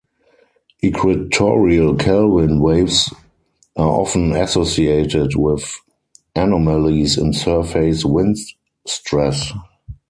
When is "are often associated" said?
3.75-5.35